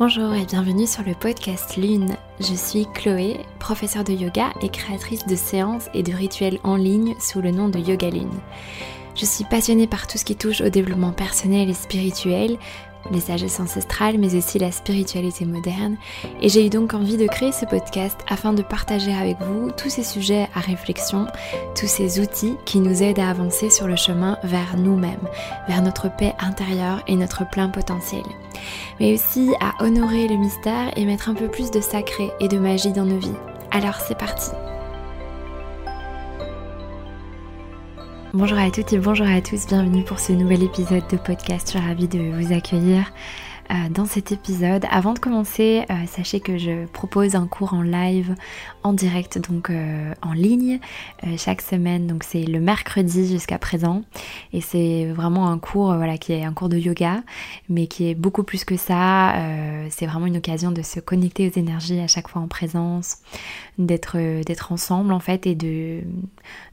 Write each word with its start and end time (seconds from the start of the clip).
Bonjour 0.00 0.32
et 0.32 0.46
bienvenue 0.46 0.86
sur 0.86 1.02
le 1.02 1.12
podcast 1.12 1.76
Lune. 1.76 2.16
Je 2.38 2.54
suis 2.54 2.86
Chloé, 2.94 3.40
professeure 3.58 4.02
de 4.02 4.14
yoga 4.14 4.48
et 4.62 4.70
créatrice 4.70 5.26
de 5.26 5.36
séances 5.36 5.90
et 5.92 6.02
de 6.02 6.14
rituels 6.14 6.58
en 6.64 6.76
ligne 6.76 7.14
sous 7.20 7.42
le 7.42 7.50
nom 7.50 7.68
de 7.68 7.78
Yoga 7.78 8.08
Lune. 8.08 8.40
Je 9.14 9.26
suis 9.26 9.44
passionnée 9.44 9.86
par 9.86 10.06
tout 10.06 10.16
ce 10.16 10.24
qui 10.24 10.36
touche 10.36 10.62
au 10.62 10.70
développement 10.70 11.12
personnel 11.12 11.68
et 11.68 11.74
spirituel, 11.74 12.56
les 13.10 13.20
sagesses 13.20 13.60
ancestrales, 13.60 14.18
mais 14.18 14.34
aussi 14.34 14.58
la 14.58 14.72
spiritualité 14.72 15.44
moderne. 15.44 15.96
Et 16.40 16.48
j'ai 16.48 16.66
eu 16.66 16.70
donc 16.70 16.94
envie 16.94 17.16
de 17.16 17.26
créer 17.26 17.52
ce 17.52 17.64
podcast 17.64 18.18
afin 18.28 18.52
de 18.52 18.62
partager 18.62 19.12
avec 19.14 19.38
vous 19.40 19.70
tous 19.70 19.90
ces 19.90 20.04
sujets 20.04 20.48
à 20.54 20.60
réflexion, 20.60 21.26
tous 21.78 21.88
ces 21.88 22.20
outils 22.20 22.56
qui 22.64 22.80
nous 22.80 23.02
aident 23.02 23.20
à 23.20 23.30
avancer 23.30 23.70
sur 23.70 23.86
le 23.86 23.96
chemin 23.96 24.38
vers 24.44 24.76
nous-mêmes, 24.76 25.28
vers 25.68 25.82
notre 25.82 26.14
paix 26.14 26.34
intérieure 26.38 27.02
et 27.06 27.16
notre 27.16 27.48
plein 27.48 27.68
potentiel. 27.68 28.22
Mais 28.98 29.14
aussi 29.14 29.50
à 29.60 29.82
honorer 29.82 30.28
le 30.28 30.36
mystère 30.36 30.92
et 30.96 31.04
mettre 31.04 31.28
un 31.28 31.34
peu 31.34 31.48
plus 31.48 31.70
de 31.70 31.80
sacré 31.80 32.30
et 32.40 32.48
de 32.48 32.58
magie 32.58 32.92
dans 32.92 33.06
nos 33.06 33.18
vies. 33.18 33.30
Alors 33.70 33.96
c'est 33.96 34.18
parti 34.18 34.50
Bonjour 38.32 38.58
à 38.58 38.70
toutes 38.70 38.92
et 38.92 38.98
bonjour 38.98 39.26
à 39.26 39.40
tous, 39.40 39.66
bienvenue 39.66 40.04
pour 40.04 40.20
ce 40.20 40.30
nouvel 40.30 40.62
épisode 40.62 41.02
de 41.10 41.16
podcast. 41.16 41.66
Je 41.66 41.78
suis 41.78 41.84
ravie 41.84 42.06
de 42.06 42.20
vous 42.20 42.52
accueillir 42.52 43.12
dans 43.90 44.04
cet 44.04 44.32
épisode. 44.32 44.84
Avant 44.90 45.14
de 45.14 45.18
commencer, 45.18 45.84
euh, 45.90 45.94
sachez 46.06 46.40
que 46.40 46.58
je 46.58 46.86
propose 46.86 47.34
un 47.34 47.46
cours 47.46 47.74
en 47.74 47.82
live, 47.82 48.34
en 48.82 48.92
direct, 48.92 49.38
donc 49.38 49.70
euh, 49.70 50.12
en 50.22 50.32
ligne, 50.32 50.80
chaque 51.36 51.60
semaine. 51.60 52.06
Donc 52.06 52.24
c'est 52.24 52.44
le 52.44 52.60
mercredi 52.60 53.28
jusqu'à 53.28 53.58
présent. 53.58 54.02
Et 54.52 54.60
c'est 54.60 55.06
vraiment 55.06 55.48
un 55.48 55.58
cours 55.58 55.94
voilà, 55.94 56.18
qui 56.18 56.32
est 56.32 56.44
un 56.44 56.52
cours 56.52 56.68
de 56.68 56.78
yoga, 56.78 57.22
mais 57.68 57.86
qui 57.86 58.08
est 58.10 58.14
beaucoup 58.14 58.42
plus 58.42 58.64
que 58.64 58.76
ça. 58.76 59.34
c'est 59.90 60.06
vraiment 60.06 60.26
une 60.26 60.38
occasion 60.38 60.72
de 60.72 60.82
se 60.82 61.00
connecter 61.00 61.48
aux 61.48 61.58
énergies 61.58 62.00
à 62.00 62.08
chaque 62.08 62.28
fois 62.28 62.42
en 62.42 62.48
présence, 62.48 63.18
d'être 63.78 64.16
ensemble 64.70 65.12
en 65.12 65.20
fait 65.20 65.46
et 65.46 65.54
de, 65.54 66.00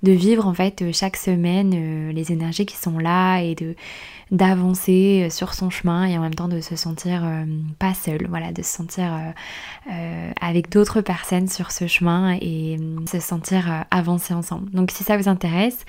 de 0.03 0.11
vivre 0.11 0.47
en 0.47 0.53
fait 0.53 0.91
chaque 0.91 1.17
semaine 1.17 2.11
les 2.11 2.31
énergies 2.31 2.65
qui 2.65 2.77
sont 2.77 2.99
là 2.99 3.41
et 3.41 3.55
d'avancer 4.31 5.27
sur 5.29 5.53
son 5.53 5.69
chemin 5.69 6.05
et 6.05 6.17
en 6.17 6.21
même 6.21 6.35
temps 6.35 6.47
de 6.47 6.61
se 6.61 6.75
sentir 6.75 6.86
euh, 7.05 7.45
pas 7.79 7.93
seul, 7.93 8.27
voilà, 8.27 8.51
de 8.51 8.61
se 8.61 8.69
sentir 8.69 9.13
euh, 9.13 9.91
euh, 9.91 10.31
avec 10.41 10.69
d'autres 10.69 11.01
personnes 11.01 11.47
sur 11.47 11.71
ce 11.71 11.87
chemin 11.87 12.37
et 12.41 12.77
se 13.05 13.19
sentir 13.19 13.85
avancer 13.91 14.33
ensemble. 14.33 14.69
Donc 14.71 14.91
si 14.91 15.03
ça 15.03 15.17
vous 15.17 15.27
intéresse, 15.27 15.85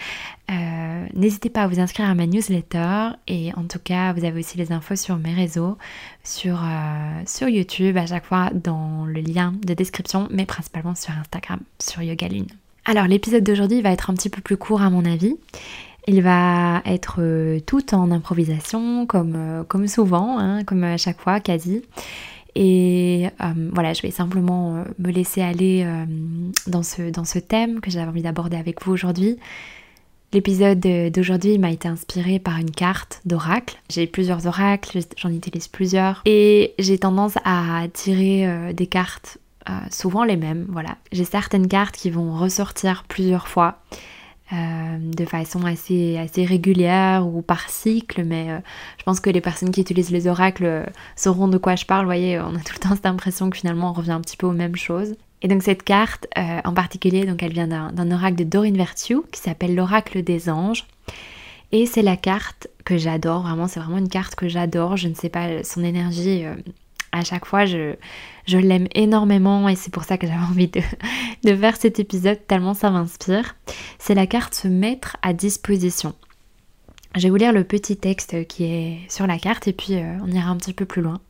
n'hésitez 1.15 1.51
pas 1.51 1.63
à 1.63 1.69
vous 1.69 1.81
inscrire 1.81 2.09
à 2.09 2.15
ma 2.15 2.27
newsletter 2.27 3.11
et 3.27 3.53
en 3.55 3.65
tout 3.65 3.79
cas 3.83 4.13
vous 4.13 4.25
avez 4.25 4.41
aussi 4.41 4.57
les 4.57 4.73
infos 4.73 4.97
sur 4.97 5.17
mes 5.17 5.35
réseaux, 5.35 5.77
sur, 6.25 6.61
sur 7.27 7.49
YouTube 7.49 7.97
à 7.97 8.07
chaque 8.07 8.25
fois 8.25 8.51
dans 8.55 9.05
le 9.05 9.21
lien 9.21 9.53
de 9.65 9.75
description, 9.75 10.29
mais 10.31 10.47
principalement 10.47 10.95
sur 10.95 11.13
Instagram, 11.13 11.61
sur 11.79 12.03
Yoga 12.03 12.29
Lune. 12.29 12.49
Alors 12.85 13.05
l'épisode 13.05 13.45
d'aujourd'hui 13.45 13.83
va 13.83 13.91
être 13.91 14.09
un 14.09 14.15
petit 14.15 14.31
peu 14.31 14.41
plus 14.41 14.57
court 14.57 14.81
à 14.81 14.89
mon 14.89 15.05
avis. 15.05 15.37
Il 16.07 16.23
va 16.23 16.81
être 16.87 17.17
euh, 17.19 17.61
tout 17.61 17.95
en 17.95 18.11
improvisation, 18.11 19.07
comme, 19.07 19.35
euh, 19.37 19.87
souvent, 19.87 20.39
hein, 20.39 20.65
comme 20.65 20.85
à 20.85 20.97
chaque 20.97 21.21
fois, 21.21 21.41
quasi. 21.41 21.83
Et 22.55 23.29
euh, 23.43 23.71
voilà, 23.73 23.93
je 23.93 24.03
vais 24.03 24.11
simplement 24.11 24.85
me 24.99 25.11
laisser 25.11 25.43
aller 25.43 25.87
dans, 26.67 26.83
ce, 26.83 27.11
dans 27.11 27.25
ce 27.25 27.39
thème 27.39 27.81
que 27.81 27.91
j'avais 27.91 28.09
envie 28.09 28.23
d'aborder 28.23 28.57
avec 28.57 28.83
vous 28.83 28.93
aujourd'hui. 28.93 29.37
L'épisode 30.33 30.81
d'aujourd'hui 30.81 31.57
m'a 31.59 31.71
été 31.71 31.89
inspiré 31.89 32.39
par 32.39 32.57
une 32.59 32.71
carte 32.71 33.21
d'oracle. 33.25 33.79
J'ai 33.91 34.07
plusieurs 34.07 34.47
oracles, 34.47 34.99
j'en 35.17 35.31
utilise 35.31 35.69
plusieurs. 35.69 36.23
Et 36.25 36.75
j'ai 36.79 36.99
tendance 36.99 37.39
à 37.45 37.85
tirer 37.93 38.73
des 38.75 38.87
cartes, 38.87 39.39
souvent 39.91 40.25
les 40.25 40.37
mêmes. 40.37 40.67
Voilà, 40.69 40.97
j'ai 41.13 41.25
certaines 41.25 41.69
cartes 41.69 41.97
qui 41.97 42.11
vont 42.11 42.37
ressortir 42.37 43.05
plusieurs 43.09 43.47
fois. 43.47 43.79
Euh, 44.51 44.97
de 44.99 45.27
façon 45.27 45.67
assez, 45.67 46.17
assez 46.17 46.47
régulière 46.47 47.27
ou 47.27 47.43
par 47.43 47.69
cycle, 47.69 48.25
mais 48.25 48.47
euh, 48.49 48.59
je 48.97 49.05
pense 49.05 49.21
que 49.21 49.29
les 49.29 49.43
personnes 49.43 49.71
qui 49.71 49.83
utilisent 49.83 50.11
les 50.11 50.27
oracles 50.27 50.65
euh, 50.65 50.87
sauront 51.17 51.49
de 51.49 51.59
quoi 51.59 51.77
je 51.77 51.85
parle. 51.85 52.05
Vous 52.05 52.09
voyez, 52.09 52.41
on 52.41 52.55
a 52.55 52.59
tout 52.65 52.73
le 52.73 52.79
temps 52.79 52.95
cette 52.95 53.05
impression 53.05 53.51
que 53.51 53.59
finalement 53.59 53.91
on 53.91 53.93
revient 53.93 54.13
un 54.13 54.23
petit 54.23 54.39
peu 54.39 54.47
aux 54.47 54.53
mêmes 54.53 54.77
choses. 54.77 55.17
Et 55.43 55.49
donc 55.49 55.63
cette 55.63 55.83
carte 55.83 56.27
en 56.37 56.73
particulier, 56.73 57.25
donc 57.25 57.45
elle 57.45 57.53
vient 57.53 57.69
d'un 57.69 58.11
oracle 58.11 58.37
de 58.37 58.45
Doreen 58.45 58.77
Virtue 58.77 59.21
qui 59.31 59.41
s'appelle 59.41 59.75
l'oracle 59.75 60.25
des 60.25 60.51
anges. 60.51 60.87
Et 61.71 61.87
c'est 61.87 62.03
la 62.03 62.17
carte 62.17 62.67
que 62.85 62.97
j'adore, 62.97 63.43
vraiment, 63.43 63.69
c'est 63.69 63.79
vraiment 63.79 63.99
une 63.99 64.09
carte 64.09 64.35
que 64.35 64.49
j'adore. 64.49 64.97
Je 64.97 65.07
ne 65.07 65.15
sais 65.15 65.29
pas, 65.29 65.63
son 65.63 65.85
énergie 65.85 66.45
à 67.19 67.25
chaque 67.25 67.45
fois, 67.45 67.67
je, 67.67 67.95
l'aime 68.47 68.89
énormément 68.95 69.69
et 69.69 69.77
c'est 69.77 69.93
pour 69.93 70.05
ça 70.05 70.17
que 70.19 70.27
j'avais 70.27 70.45
envie 70.51 70.69
de, 70.69 70.81
de, 71.45 71.57
faire 71.57 71.77
cet 71.77 71.99
épisode 71.99 72.39
tellement 72.47 72.75
ça 72.75 72.91
m'inspire. 72.91 73.57
C'est 73.99 74.15
la 74.15 74.27
carte 74.27 74.55
se 74.55 74.69
mettre 74.69 75.17
à 75.23 75.33
disposition. 75.33 76.15
Je 77.15 77.23
vais 77.23 77.31
vous 77.31 77.37
lire 77.37 77.53
le 77.53 77.65
petit 77.65 77.97
texte 77.97 78.47
qui 78.47 78.65
est 78.65 78.99
sur 79.09 79.27
la 79.27 79.39
carte 79.39 79.67
et 79.67 79.73
puis 79.73 79.95
euh, 79.95 80.19
on 80.23 80.31
ira 80.31 80.51
un 80.51 80.57
petit 80.57 80.75
peu 80.75 80.85
plus 80.85 81.03
loin. 81.03 81.21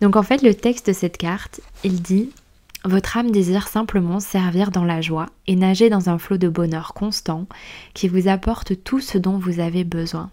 Donc 0.00 0.16
en 0.16 0.22
fait, 0.22 0.42
le 0.42 0.54
texte 0.54 0.88
de 0.88 0.92
cette 0.92 1.16
carte, 1.16 1.60
il 1.84 2.02
dit 2.02 2.30
votre 2.84 3.18
âme 3.18 3.30
désire 3.30 3.68
simplement 3.68 4.20
servir 4.20 4.70
dans 4.70 4.84
la 4.84 5.00
joie 5.02 5.26
et 5.46 5.54
nager 5.54 5.90
dans 5.90 6.08
un 6.08 6.18
flot 6.18 6.38
de 6.38 6.48
bonheur 6.48 6.94
constant 6.94 7.46
qui 7.92 8.08
vous 8.08 8.26
apporte 8.26 8.82
tout 8.82 9.00
ce 9.00 9.18
dont 9.18 9.38
vous 9.38 9.60
avez 9.60 9.84
besoin. 9.84 10.30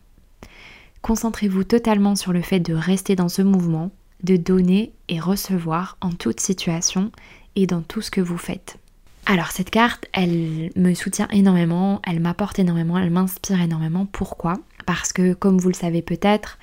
Concentrez-vous 1.02 1.66
totalement 1.66 2.16
sur 2.16 2.34
le 2.34 2.42
fait 2.42 2.60
de 2.60 2.74
rester 2.74 3.16
dans 3.16 3.30
ce 3.30 3.42
mouvement 3.42 3.92
de 4.24 4.38
donner 4.38 4.94
et 5.10 5.20
recevoir 5.20 5.98
en 6.02 6.12
toute 6.12 6.40
situation 6.40 7.12
et 7.56 7.68
dans 7.68 7.82
tout 7.82 8.02
ce 8.02 8.12
que 8.12 8.22
vous 8.22 8.38
faites. 8.38 8.78
Alors 9.26 9.52
cette 9.52 9.70
carte, 9.70 10.06
elle 10.14 10.70
me 10.76 10.94
soutient 10.94 11.28
énormément, 11.32 12.02
elle 12.08 12.22
m'apporte 12.22 12.60
énormément, 12.60 12.98
elle 12.98 13.10
m'inspire 13.10 13.62
énormément. 13.62 14.06
Pourquoi? 14.06 14.54
Parce 14.86 15.12
que 15.12 15.34
comme 15.34 15.58
vous 15.58 15.68
le 15.68 15.74
savez 15.74 16.02
peut-être, 16.02 16.58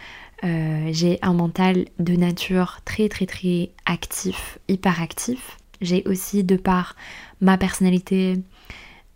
euh, 0.44 0.88
j'ai 0.90 1.18
un 1.20 1.34
mental 1.34 1.84
de 1.98 2.14
nature 2.14 2.80
très 2.84 3.08
très 3.08 3.26
très 3.26 3.70
actif, 3.84 4.58
hyper 4.68 5.02
actif. 5.02 5.58
J'ai 5.80 6.02
aussi 6.06 6.42
de 6.42 6.56
par 6.56 6.96
ma 7.42 7.58
personnalité 7.58 8.36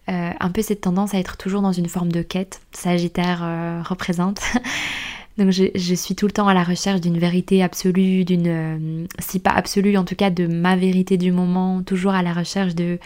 euh, 0.08 0.30
un 0.38 0.50
peu 0.50 0.62
cette 0.62 0.82
tendance 0.82 1.14
à 1.14 1.18
être 1.18 1.36
toujours 1.36 1.62
dans 1.62 1.72
une 1.72 1.88
forme 1.88 2.12
de 2.12 2.22
quête. 2.22 2.60
Sagittaire 2.72 3.40
euh, 3.42 3.82
représente. 3.82 4.40
Donc 5.38 5.52
je, 5.52 5.94
suis 5.94 6.16
tout 6.16 6.26
le 6.26 6.32
temps 6.32 6.48
à 6.48 6.54
la 6.54 6.64
recherche 6.64 7.00
d'une 7.00 7.16
vérité 7.16 7.62
absolue, 7.62 8.24
d'une, 8.24 8.48
euh, 8.48 9.06
si 9.20 9.38
pas 9.38 9.52
absolue, 9.52 9.96
en 9.96 10.04
tout 10.04 10.16
cas 10.16 10.30
de 10.30 10.48
ma 10.48 10.74
vérité 10.74 11.16
du 11.16 11.30
moment, 11.30 11.84
toujours 11.84 12.12
à 12.12 12.24
la 12.24 12.32
recherche 12.32 12.74
de, 12.74 12.98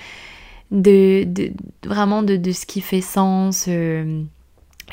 vraiment 1.84 2.22
de, 2.22 2.52
ce 2.52 2.64
qui 2.64 2.80
fait 2.80 3.02
sens. 3.02 3.66
Euh, 3.68 4.22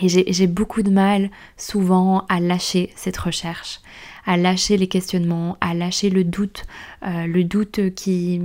et 0.02 0.10
j'ai 0.10 0.48
beaucoup 0.48 0.82
de 0.82 0.92
mal 0.92 1.30
souvent 1.56 2.26
à 2.28 2.42
lâcher 2.42 2.92
cette 2.96 3.18
recherche, 3.18 3.80
à 4.26 4.36
lâcher 4.36 4.76
les 4.76 4.88
questionnements, 4.88 5.56
à 5.62 5.74
lâcher 5.74 6.10
le 6.10 6.26
doute, 6.26 6.66
euh, 7.04 7.26
le 7.26 7.46
doute 7.46 7.94
qui 7.96 8.42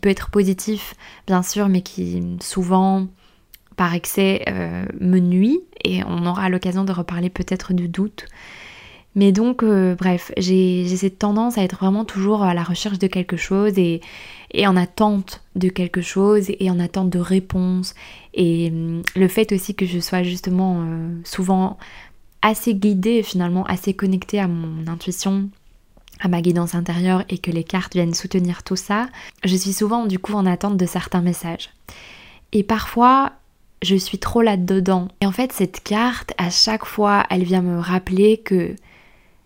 peut 0.00 0.08
être 0.08 0.30
positif 0.30 0.94
bien 1.26 1.42
sûr, 1.42 1.68
mais 1.68 1.82
qui 1.82 2.22
souvent 2.40 3.08
par 3.76 3.94
excès 3.94 4.42
euh, 4.48 4.84
me 5.00 5.18
nuit 5.18 5.60
et 5.84 6.02
on 6.04 6.26
aura 6.26 6.48
l'occasion 6.48 6.84
de 6.84 6.92
reparler 6.92 7.30
peut-être 7.30 7.72
du 7.72 7.88
doute. 7.88 8.26
Mais 9.14 9.30
donc, 9.30 9.62
euh, 9.62 9.94
bref, 9.94 10.32
j'ai 10.38 10.88
cette 10.96 11.18
tendance 11.18 11.58
à 11.58 11.62
être 11.62 11.76
vraiment 11.76 12.04
toujours 12.04 12.42
à 12.42 12.54
la 12.54 12.62
recherche 12.62 12.98
de 12.98 13.06
quelque 13.06 13.36
chose 13.36 13.74
et, 13.78 14.00
en 14.66 14.76
attente 14.76 15.42
de 15.54 15.68
quelque 15.68 16.00
chose 16.00 16.46
et 16.48 16.70
en 16.70 16.80
attente 16.80 17.10
de 17.10 17.18
réponses. 17.18 17.94
Et 18.32 18.70
hum, 18.72 19.02
le 19.14 19.28
fait 19.28 19.52
aussi 19.52 19.74
que 19.74 19.84
je 19.84 19.98
sois 19.98 20.22
justement 20.22 20.82
euh, 20.82 21.08
souvent 21.24 21.78
assez 22.40 22.74
guidée, 22.74 23.22
finalement 23.22 23.64
assez 23.66 23.92
connectée 23.92 24.40
à 24.40 24.48
mon 24.48 24.86
intuition, 24.90 25.50
à 26.20 26.28
ma 26.28 26.40
guidance 26.40 26.74
intérieure 26.74 27.24
et 27.28 27.38
que 27.38 27.50
les 27.50 27.64
cartes 27.64 27.92
viennent 27.92 28.14
soutenir 28.14 28.62
tout 28.62 28.76
ça, 28.76 29.08
je 29.44 29.56
suis 29.56 29.72
souvent 29.72 30.06
du 30.06 30.18
coup 30.18 30.34
en 30.34 30.46
attente 30.46 30.76
de 30.76 30.86
certains 30.86 31.20
messages. 31.20 31.70
Et 32.52 32.62
parfois, 32.62 33.32
je 33.82 33.96
suis 33.96 34.18
trop 34.18 34.42
là-dedans. 34.42 35.08
Et 35.20 35.26
en 35.26 35.32
fait, 35.32 35.52
cette 35.52 35.82
carte, 35.82 36.32
à 36.38 36.50
chaque 36.50 36.84
fois, 36.84 37.24
elle 37.30 37.44
vient 37.44 37.62
me 37.62 37.78
rappeler 37.78 38.38
que 38.38 38.74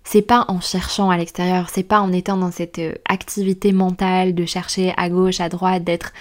c'est 0.04 0.22
pas 0.22 0.44
en 0.48 0.60
cherchant 0.60 1.10
à 1.10 1.16
l'extérieur, 1.16 1.68
c'est 1.68 1.82
pas 1.82 2.00
en 2.00 2.12
étant 2.12 2.36
dans 2.36 2.52
cette 2.52 2.78
euh, 2.78 2.92
activité 3.08 3.72
mentale 3.72 4.34
de 4.34 4.44
chercher 4.44 4.94
à 4.96 5.08
gauche, 5.08 5.40
à 5.40 5.48
droite, 5.48 5.82
d'être, 5.82 6.12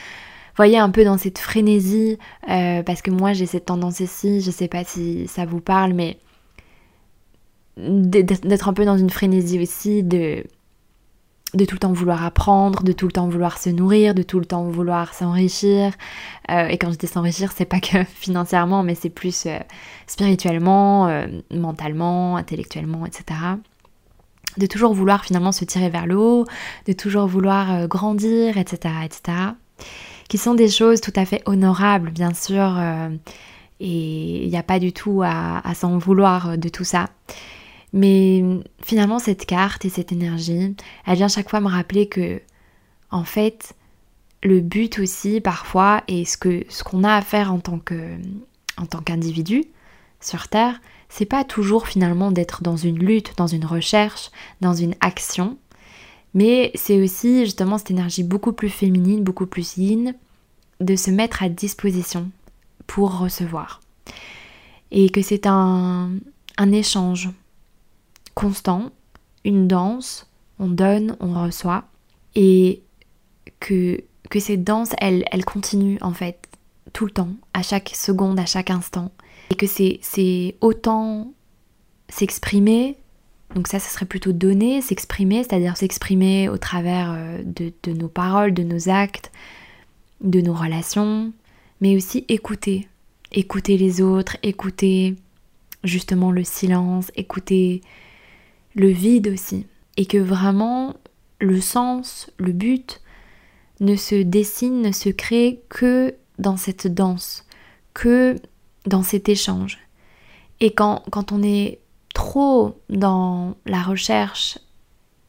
voyez, 0.56 0.80
un 0.80 0.90
peu 0.90 1.04
dans 1.04 1.20
cette 1.20 1.38
frénésie, 1.38 2.18
euh, 2.50 2.82
parce 2.82 3.04
que 3.04 3.12
moi 3.12 3.34
j'ai 3.34 3.46
cette 3.46 3.66
tendance 3.66 4.00
ici, 4.00 4.42
je 4.42 4.50
sais 4.50 4.68
pas 4.68 4.84
si 4.84 5.28
ça 5.28 5.46
vous 5.46 5.62
parle, 5.62 5.94
mais 5.94 6.18
d'être 7.78 8.70
un 8.70 8.74
peu 8.74 8.86
dans 8.86 8.98
une 8.98 9.12
frénésie 9.12 9.60
aussi, 9.62 10.02
de 10.02 10.44
de 11.56 11.66
tout 11.66 11.76
le 11.76 11.80
temps 11.80 11.94
vouloir 11.94 12.24
apprendre, 12.24 12.84
de 12.84 12.92
tout 12.92 13.06
le 13.06 13.12
temps 13.12 13.28
vouloir 13.28 13.58
se 13.58 13.70
nourrir, 13.70 14.14
de 14.14 14.24
tout 14.24 14.40
le 14.40 14.46
temps 14.46 14.64
vouloir 14.64 15.14
s'enrichir. 15.14 15.94
Euh, 16.52 16.68
et 16.68 16.78
quand 16.78 16.92
je 16.92 16.98
dis 16.98 17.08
s'enrichir, 17.08 17.52
c'est 17.56 17.66
pas 17.66 17.80
que 17.80 18.04
financièrement, 18.16 18.84
mais 18.84 18.96
c'est 18.96 19.10
plus 19.10 19.46
euh, 19.46 19.58
spirituellement, 20.06 21.08
euh, 21.08 21.28
mentalement, 21.52 22.36
intellectuellement, 22.38 23.06
etc. 23.06 23.40
de 24.58 24.66
toujours 24.68 24.94
vouloir 24.94 25.24
finalement 25.24 25.52
se 25.52 25.66
tirer 25.66 25.90
vers 25.90 26.06
le 26.06 26.18
haut, 26.18 26.46
de 26.88 26.94
toujours 26.94 27.28
vouloir 27.28 27.88
grandir, 27.88 28.58
etc., 28.58 28.94
etc., 29.04 29.38
qui 30.28 30.38
sont 30.38 30.56
des 30.56 30.70
choses 30.70 31.02
tout 31.02 31.14
à 31.16 31.26
fait 31.26 31.42
honorables, 31.46 32.10
bien 32.10 32.34
sûr, 32.34 32.82
et 33.80 34.44
il 34.44 34.50
n'y 34.50 34.58
a 34.58 34.64
pas 34.64 34.80
du 34.80 34.92
tout 34.92 35.22
à, 35.24 35.62
s'en 35.76 35.98
vouloir 35.98 36.58
de 36.58 36.70
tout 36.70 36.86
ça. 36.86 37.10
Mais 37.96 38.44
finalement, 38.84 39.20
cette 39.20 39.46
carte 39.46 39.86
et 39.86 39.90
cette 39.90 40.12
énergie, 40.12 40.76
elle 41.08 41.16
vient 41.16 41.30
chaque 41.30 41.50
fois 41.50 41.62
me 41.62 41.70
rappeler 41.70 42.10
que, 42.10 42.42
en 43.10 43.24
fait, 43.24 43.74
le 44.44 44.60
but 44.60 45.00
aussi, 45.00 45.40
parfois, 45.40 46.04
et 46.10 46.26
ce 46.26 46.36
que 46.36 46.66
ce 46.68 46.84
qu'on 46.84 47.06
a 47.06 47.16
à 47.16 47.22
faire 47.22 47.54
en 47.54 47.60
tant 47.60 47.80
qu'individu 47.80 49.64
sur 50.20 50.50
Terre, 50.50 50.82
c'est 51.08 51.26
pas 51.26 51.46
toujours 51.46 51.88
finalement 51.88 52.32
d'être 52.32 52.64
dans 52.64 52.76
une 52.76 53.00
lutte, 53.00 53.38
dans 53.38 53.48
une 53.48 53.66
recherche, 53.66 54.30
dans 54.60 54.74
une 54.74 54.96
action, 55.00 55.58
mais 56.34 56.72
c'est 56.76 57.02
aussi 57.02 57.46
justement 57.46 57.78
cette 57.78 57.92
énergie 57.92 58.24
beaucoup 58.24 58.52
plus 58.52 58.70
féminine, 58.70 59.24
beaucoup 59.24 59.46
plus 59.46 59.78
yin, 59.78 60.16
de 60.82 60.98
se 60.98 61.12
mettre 61.12 61.44
à 61.44 61.48
disposition 61.48 62.30
pour 62.88 63.20
recevoir. 63.20 63.80
Et 64.92 65.10
que 65.10 65.22
c'est 65.22 65.48
un 65.48 66.12
échange 66.74 67.30
constant, 68.36 68.92
une 69.44 69.68
danse, 69.68 70.30
on 70.60 70.68
donne, 70.68 71.18
on 71.20 71.34
reçoit, 71.44 71.86
et 72.36 72.84
que, 73.60 74.04
que 74.30 74.40
cette 74.40 74.64
danse, 74.64 74.90
elle, 75.00 75.26
elle 75.32 75.46
continue 75.46 75.98
en 76.02 76.14
fait 76.14 76.48
tout 76.94 77.06
le 77.06 77.12
temps, 77.12 77.32
à 77.54 77.64
chaque 77.64 77.90
seconde, 77.96 78.40
à 78.40 78.46
chaque 78.46 78.70
instant, 78.70 79.12
et 79.50 79.56
que 79.56 79.66
c'est 79.68 80.56
autant 80.62 81.34
s'exprimer, 82.10 82.98
donc 83.54 83.68
ça, 83.68 83.80
ce 83.80 83.92
serait 83.92 84.06
plutôt 84.06 84.34
donner, 84.34 84.82
s'exprimer, 84.82 85.44
c'est-à-dire 85.44 85.78
s'exprimer 85.78 86.50
au 86.50 86.58
travers 86.58 87.12
euh, 87.12 87.42
de, 87.44 87.72
de, 87.84 87.94
nos 87.94 88.08
paroles, 88.08 88.54
de 88.54 88.64
nos 88.64 88.90
actes, 88.90 89.32
de 90.22 90.42
nos 90.42 90.54
relations, 90.54 91.32
mais 91.80 91.96
aussi 91.96 92.26
écouter, 92.28 92.88
écouter 93.32 93.78
les 93.78 94.02
autres, 94.02 94.38
écouter 94.44 95.16
justement 95.84 96.32
le 96.32 96.44
silence, 96.44 97.12
écouter 97.16 97.82
le 98.76 98.88
vide 98.88 99.30
aussi, 99.30 99.66
et 99.98 100.06
que 100.06 100.18
vraiment 100.18 100.96
le 101.40 101.60
sens, 101.62 102.30
le 102.38 102.52
but 102.52 103.02
ne 103.80 103.96
se 103.96 104.16
dessine, 104.16 104.82
ne 104.82 104.92
se 104.92 105.10
crée 105.10 105.62
que 105.70 106.16
dans 106.40 106.58
cette 106.58 106.88
danse, 106.88 107.46
que 107.94 108.36
dans 108.86 109.04
cet 109.04 109.30
échange. 109.30 109.80
Et 110.60 110.74
quand, 110.74 111.04
quand 111.12 111.32
on 111.32 111.44
est 111.44 111.80
trop 112.14 112.82
dans 112.90 113.56
la 113.66 113.82
recherche 113.82 114.58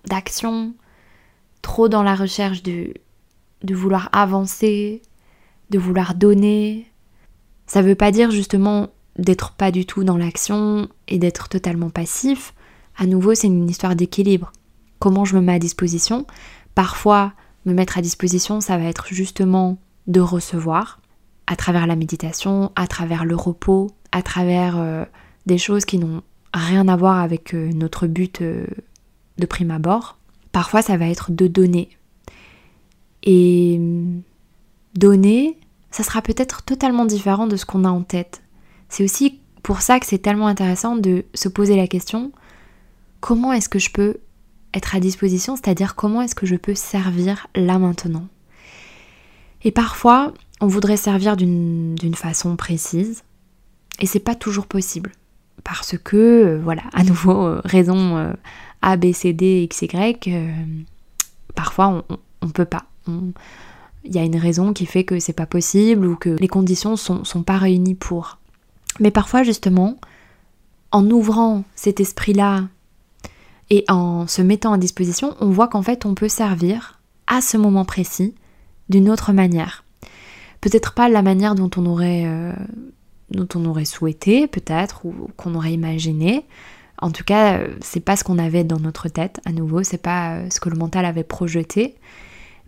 d'action, 0.05 0.75
trop 1.63 1.89
dans 1.89 2.03
la 2.03 2.15
recherche 2.15 2.63
de, 2.63 2.95
de 3.63 3.75
vouloir 3.75 4.09
avancer, 4.13 5.03
de 5.71 5.79
vouloir 5.79 6.15
donner, 6.15 6.91
ça 7.67 7.83
ne 7.83 7.89
veut 7.89 7.97
pas 7.97 8.13
dire 8.13 8.31
justement 8.31 8.89
d'être 9.19 9.53
pas 9.53 9.71
du 9.71 9.87
tout 9.87 10.05
dans 10.05 10.17
l'action 10.17 10.89
et 11.09 11.19
d'être 11.19 11.49
totalement 11.49 11.91
passif. 11.91 12.55
À 12.97 13.07
nouveau, 13.07 13.35
c'est 13.35 13.47
une 13.47 13.69
histoire 13.69 13.97
d'équilibre. 13.97 14.53
Comment 14.99 15.25
je 15.25 15.37
me 15.37 15.43
mets 15.43 15.55
à 15.55 15.59
disposition? 15.59 16.27
Parfois, 16.75 17.33
me 17.67 17.75
mettre 17.75 17.99
à 17.99 18.03
disposition, 18.03 18.61
ça 18.61 18.79
va 18.79 18.85
être 18.85 19.09
justement 19.11 19.79
de 20.07 20.21
recevoir, 20.21 21.01
à 21.47 21.57
travers 21.57 21.87
la 21.87 21.97
méditation, 21.97 22.73
à 22.77 22.87
travers 22.87 23.25
le 23.25 23.37
repos, 23.37 23.91
à 24.13 24.23
travers 24.23 24.79
euh, 24.79 25.05
des 25.47 25.59
choses 25.59 25.85
qui 25.85 25.99
n'ont 25.99 26.23
rien 26.55 26.89
à 26.89 26.97
voir 26.97 27.19
avec 27.19 27.55
euh, 27.55 27.71
notre 27.73 28.07
but 28.07 28.41
euh, 28.41 28.67
de 29.39 29.47
prime 29.47 29.71
abord. 29.71 30.17
Parfois, 30.53 30.81
ça 30.81 30.97
va 30.97 31.09
être 31.09 31.33
de 31.33 31.47
donner. 31.47 31.91
Et 33.23 33.81
donner, 34.95 35.59
ça 35.91 36.03
sera 36.03 36.23
peut-être 36.23 36.63
totalement 36.63 37.05
différent 37.05 37.47
de 37.47 37.57
ce 37.57 37.67
qu'on 37.67 37.85
a 37.85 37.91
en 37.91 38.03
tête. 38.03 38.43
C'est 38.89 39.05
aussi 39.05 39.41
pour 39.63 39.83
ça 39.83 39.99
que 39.99 40.07
c'est 40.07 40.19
tellement 40.19 40.47
intéressant 40.47 40.97
de 40.97 41.25
se 41.35 41.49
poser 41.49 41.77
la 41.77 41.89
question 41.89 42.33
comment 43.27 43.53
est-ce 43.53 43.69
que 43.69 43.81
je 43.81 43.91
peux 43.91 44.19
être 44.73 44.95
à 44.95 45.01
disposition, 45.01 45.57
c'est-à-dire 45.57 45.97
comment 45.97 46.23
est-ce 46.23 46.37
que 46.37 46.47
je 46.47 46.55
peux 46.55 46.77
servir 46.77 47.49
là 47.57 47.77
maintenant? 47.81 48.29
Et 49.65 49.73
parfois, 49.73 50.33
on 50.61 50.69
voudrait 50.69 50.97
servir 50.97 51.37
d'une 51.37 52.15
façon 52.15 52.55
précise 52.55 53.25
et 53.99 54.07
c'est 54.07 54.21
pas 54.21 54.37
toujours 54.37 54.69
possible 54.69 55.11
parce 55.65 55.99
que 55.99 56.17
euh, 56.17 56.61
voilà 56.63 56.83
à 56.93 57.03
nouveau 57.03 57.47
euh, 57.47 57.61
raison 57.65 58.17
euh, 58.17 58.33
A 58.83 58.97
B 58.97 59.13
C 59.13 59.33
D 59.33 59.63
X 59.65 59.83
Y 59.83 60.31
parfois 61.57 62.05
on, 62.09 62.19
on, 62.43 62.49
peut 62.49 62.65
pas 62.65 62.85
il 63.09 64.15
y 64.15 64.19
a 64.19 64.23
une 64.23 64.37
raison 64.37 64.73
qui 64.73 64.87
fait 64.87 65.03
que 65.03 65.19
c'est 65.19 65.33
pas 65.33 65.47
possible 65.47 66.07
ou 66.07 66.15
que 66.15 66.37
les 66.39 66.49
conditions 66.49 66.95
sont, 66.95 67.25
sont 67.25 67.43
pas 67.43 67.59
réunies 67.59 67.97
pour 67.97 68.39
mais 69.01 69.11
parfois 69.11 69.43
justement 69.43 69.97
en 70.93 71.11
ouvrant 71.11 71.65
cet 71.75 71.99
esprit 71.99 72.35
là 72.35 72.69
et 73.71 73.85
en 73.89 74.27
se 74.27 74.43
mettant 74.43 74.73
à 74.73 74.79
disposition 74.79 75.35
on 75.41 75.51
voit 75.51 75.69
qu'en 75.69 75.83
fait 75.83 76.07
on 76.07 76.15
peut 76.15 76.29
servir 76.29 77.01
à 77.27 77.41
ce 77.41 77.57
moment 77.57 77.85
précis 77.85 78.35
d'une 78.89 79.11
autre 79.11 79.33
manière 79.33 79.85
peut-être 80.61 80.95
pas 80.95 81.09
la 81.09 81.23
manière 81.23 81.55
dont 81.55 81.71
on 81.77 81.87
aurait, 81.87 82.25
euh, 82.27 82.53
dont 83.31 83.49
on 83.55 83.65
aurait 83.67 83.85
souhaité, 83.85 84.47
peut-être, 84.47 85.05
ou, 85.05 85.15
qu'on 85.37 85.55
aurait 85.55 85.73
imaginé. 85.73 86.45
En 86.99 87.11
tout 87.11 87.25
cas, 87.25 87.59
euh, 87.59 87.77
c'est 87.81 88.01
pas 88.01 88.17
ce 88.17 88.25
qu'on 88.25 88.39
avait 88.39 88.65
dans 88.65 88.81
notre 88.81 89.09
tête, 89.09 89.41
à 89.45 89.53
nouveau, 89.53 89.83
c'est 89.83 90.03
pas 90.03 90.35
euh, 90.35 90.51
ce 90.51 90.61
que 90.61 90.69
le 90.69 90.77
mental 90.77 91.05
avait 91.05 91.25
projeté, 91.25 91.95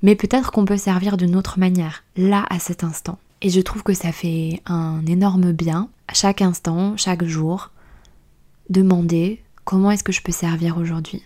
mais 0.03 0.15
peut-être 0.15 0.53
qu'on 0.53 0.65
peut 0.65 0.77
servir 0.77 1.17
d'une 1.17 1.35
autre 1.35 1.59
manière, 1.59 2.05
là, 2.17 2.47
à 2.51 2.59
cet 2.59 2.85
instant. 2.85 3.19
Et 3.43 3.51
je 3.51 3.61
trouve 3.61 3.83
que 3.83 3.94
ça 3.94 4.12
fait 4.12 4.62
un 4.67 5.05
énorme 5.06 5.53
bien, 5.53 5.89
à 6.09 6.15
chaque 6.15 6.43
instant, 6.43 6.97
chaque 6.97 7.25
jour, 7.25 7.71
demander 8.71 9.43
comment 9.69 9.91
est-ce 9.91 10.03
que 10.03 10.12
je 10.12 10.23
peux 10.23 10.32
servir 10.32 10.79
aujourd'hui? 10.79 11.23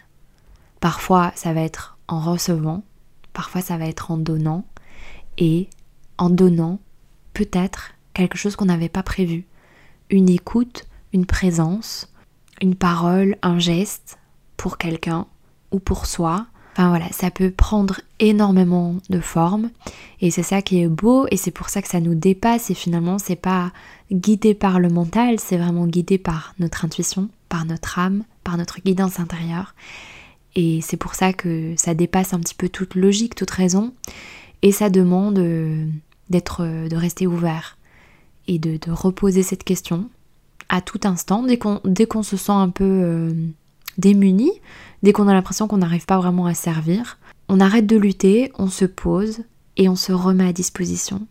Parfois, 0.81 1.31
ça 1.37 1.53
va 1.53 1.61
être 1.61 1.97
en 2.09 2.19
recevant, 2.19 2.83
parfois, 3.33 3.61
ça 3.61 3.77
va 3.77 3.87
être 3.87 4.11
en 4.11 4.17
donnant, 4.17 4.65
et 5.39 5.69
en 6.19 6.29
donnant 6.29 6.81
peut-être 7.35 7.93
quelque 8.15 8.37
chose 8.37 8.56
qu'on 8.56 8.65
n'avait 8.65 8.89
pas 8.89 9.05
prévu. 9.05 9.47
Une 10.11 10.29
écoute, 10.29 10.89
une 11.13 11.25
présence, 11.25 12.13
une 12.61 12.75
parole, 12.75 13.37
un 13.43 13.61
geste 13.61 14.19
pour 14.56 14.77
quelqu'un 14.77 15.27
ou 15.70 15.79
pour 15.79 16.06
soi. 16.06 16.46
Enfin 16.72 16.89
voilà, 16.89 17.13
ça 17.13 17.31
peut 17.31 17.53
prendre 17.53 18.01
énormément 18.19 18.96
de 19.08 19.20
formes 19.20 19.70
et 20.20 20.32
c'est 20.32 20.43
ça 20.43 20.63
qui 20.63 20.82
est 20.82 20.89
beau 20.89 21.29
et 21.31 21.37
c'est 21.37 21.53
pour 21.53 21.69
ça 21.69 21.81
que 21.81 21.89
ça 21.89 22.01
nous 22.01 22.17
dépasse 22.17 22.70
et 22.70 22.75
finalement 22.75 23.19
c'est 23.19 23.37
pas 23.37 23.70
guidé 24.11 24.55
par 24.55 24.81
le 24.81 24.89
mental, 24.89 25.39
c'est 25.39 25.58
vraiment 25.58 25.87
guidé 25.87 26.19
par 26.19 26.55
notre 26.58 26.84
intuition, 26.84 27.29
par 27.53 27.67
notre 27.67 27.99
âme, 27.99 28.25
par 28.44 28.56
notre 28.56 28.81
guidance 28.81 29.21
intérieure. 29.21 29.75
Et 30.56 30.81
c'est 30.81 30.97
pour 30.97 31.15
ça 31.15 31.35
que 31.35 31.75
ça 31.77 31.93
dépasse 31.93 32.32
un 32.32 32.41
petit 32.41 32.55
peu 32.55 32.71
toute 32.71 32.94
logique, 32.94 33.35
toute 33.35 33.51
raison 33.51 33.93
et 34.63 34.73
ça 34.73 34.89
demande 34.89 35.39
euh, 35.39 35.87
d'être, 36.31 36.63
euh, 36.65 36.89
de 36.89 36.97
rester 36.97 37.27
ouvert 37.27 37.77
et 38.49 38.59
de, 38.59 38.79
reposer 38.91 39.43
cette 39.43 39.65
question 39.65 40.09
à 40.71 40.81
tout 40.81 41.01
instant, 41.05 41.43
dès 41.43 41.59
qu'on, 41.59 42.23
se 42.23 42.39
sent 42.39 42.53
un 42.53 42.71
peu 42.71 42.85
euh, 42.85 43.35
démuni, 43.99 44.51
dès 45.03 45.13
qu'on 45.13 45.29
a 45.29 45.35
l'impression 45.35 45.69
qu'on 45.69 45.77
n'arrive 45.77 46.06
pas 46.06 46.17
vraiment 46.17 46.47
à 46.47 46.55
servir, 46.55 47.19
on 47.51 47.61
arrête 47.61 47.87
de 47.87 47.99
lutter, 47.99 48.51
on 48.59 48.69
se 48.69 48.87
pose 48.87 49.43
et 49.77 49.91
on 49.91 49.97
se 49.97 50.13
remet 50.13 50.49
à 50.49 50.53
disposition. 50.55 51.27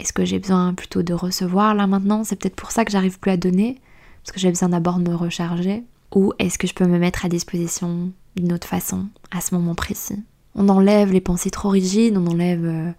Est-ce 0.00 0.12
que 0.12 0.24
j'ai 0.24 0.40
besoin 0.40 0.74
plutôt 0.74 1.04
de 1.04 1.14
recevoir 1.14 1.76
là 1.76 1.86
maintenant? 1.86 2.24
C'est 2.24 2.34
peut-être 2.34 2.56
pour 2.56 2.72
ça 2.72 2.84
que 2.84 2.90
j'arrive 2.90 3.20
plus 3.20 3.30
à 3.30 3.36
donner, 3.36 3.80
parce 4.24 4.32
que 4.32 4.40
j'ai 4.40 4.48
besoin 4.48 4.70
d'abord 4.70 4.98
de 4.98 5.10
me 5.10 5.14
recharger. 5.14 5.84
Ou 6.14 6.32
est-ce 6.38 6.56
que 6.56 6.66
je 6.66 6.72
peux 6.72 6.86
me 6.86 6.98
mettre 6.98 7.26
à 7.26 7.28
disposition 7.28 8.10
d'une 8.36 8.54
autre 8.54 8.66
façon, 8.66 9.08
à 9.30 9.42
ce 9.42 9.54
moment 9.54 9.74
précis? 9.74 10.22
On 10.54 10.70
enlève 10.70 11.12
les 11.12 11.20
pensées 11.20 11.50
trop 11.50 11.68
rigides, 11.68 12.16
on 12.16 12.26
enlève 12.26 12.64
euh, 12.64 12.90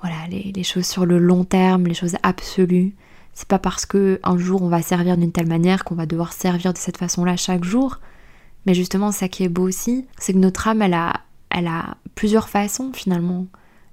voilà, 0.00 0.16
les, 0.28 0.62
choses 0.62 0.86
sur 0.86 1.06
le 1.06 1.18
long 1.18 1.44
terme, 1.44 1.86
les 1.86 1.94
choses 1.94 2.16
absolues. 2.22 2.94
C'est 3.32 3.48
pas 3.48 3.58
parce 3.58 3.84
que 3.84 4.20
un 4.22 4.38
jour 4.38 4.62
on 4.62 4.68
va 4.68 4.80
servir 4.80 5.16
d'une 5.16 5.32
telle 5.32 5.48
manière 5.48 5.82
qu'on 5.82 5.96
va 5.96 6.06
devoir 6.06 6.32
servir 6.32 6.72
de 6.72 6.78
cette 6.78 6.98
façon-là 6.98 7.36
chaque 7.36 7.64
jour. 7.64 7.98
Mais 8.66 8.74
justement, 8.74 9.10
ça 9.10 9.28
qui 9.28 9.42
est 9.42 9.48
beau 9.48 9.66
aussi, 9.66 10.06
c'est 10.18 10.34
que 10.34 10.38
notre 10.38 10.68
âme, 10.68 10.82
elle 10.82 10.94
a, 10.94 11.22
a 11.50 11.96
plusieurs 12.14 12.48
façons 12.48 12.92
finalement. 12.92 13.46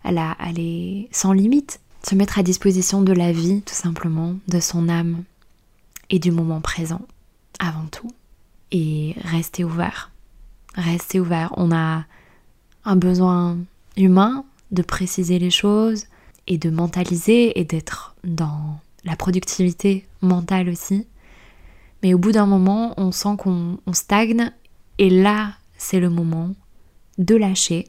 Elle, 0.04 0.20
a, 0.20 0.38
elle 0.46 0.60
est 0.60 1.08
sans 1.12 1.34
limite. 1.34 1.80
Se 2.04 2.14
mettre 2.14 2.38
à 2.38 2.44
disposition 2.44 3.02
de 3.02 3.14
la 3.14 3.32
vie, 3.32 3.64
tout 3.64 3.74
simplement, 3.74 4.36
de 4.48 4.60
son 4.60 4.90
âme 4.90 5.24
et 6.10 6.20
du 6.20 6.32
moment 6.32 6.62
présent, 6.62 7.02
avant 7.60 7.88
tout. 7.88 8.12
Et 8.72 9.16
rester 9.24 9.64
ouvert. 9.64 10.12
Rester 10.76 11.20
ouvert. 11.20 11.54
On 11.58 11.72
a 11.72 12.06
un 12.86 12.96
besoin 12.96 13.58
humain 13.96 14.46
de 14.72 14.82
préciser 14.82 15.40
les 15.40 15.50
choses 15.50 16.06
et 16.48 16.58
de 16.58 16.70
mentaliser 16.70 17.60
et 17.60 17.64
d'être 17.64 18.16
dans 18.24 18.80
la 19.04 19.16
productivité 19.16 20.06
mentale 20.22 20.70
aussi. 20.70 21.08
Mais 22.04 22.14
au 22.14 22.18
bout 22.18 22.32
d'un 22.32 22.46
moment, 22.46 22.94
on 22.98 23.12
sent 23.12 23.36
qu'on 23.38 23.80
stagne 23.94 24.52
Et 24.98 25.10
là, 25.10 25.54
c'est 25.78 26.00
le 26.00 26.10
moment 26.10 26.54
de 27.18 27.36
lâcher 27.36 27.88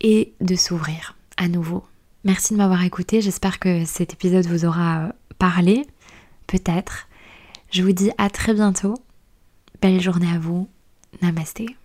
et 0.00 0.32
de 0.40 0.56
s'ouvrir 0.56 1.16
à 1.36 1.48
nouveau. 1.48 1.84
Merci 2.24 2.52
de 2.52 2.58
m'avoir 2.58 2.82
écouté, 2.84 3.20
j'espère 3.20 3.58
que 3.58 3.84
cet 3.84 4.12
épisode 4.12 4.46
vous 4.46 4.64
aura 4.64 5.12
parlé, 5.38 5.86
peut-être. 6.50 7.08
Je 7.70 7.82
vous 7.82 7.92
dis 7.92 8.10
à 8.18 8.28
très 8.28 8.52
bientôt. 8.52 8.94
Belle 9.80 10.00
journée 10.00 10.30
à 10.30 10.38
vous. 10.38 10.68
Namasté. 11.22 11.76